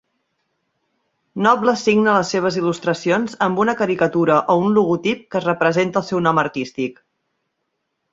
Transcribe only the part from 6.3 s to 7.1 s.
artístic.